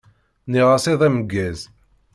[0.47, 1.59] Nniɣ-as iḍ ameggaẓ.